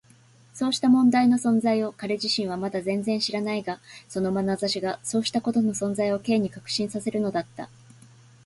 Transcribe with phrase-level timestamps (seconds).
[0.55, 7.69] そうした問題の存在を彼自身はまだ全然知らないが、そのまなざしがそうしたことの存在を Ｋ に確信させるのだった。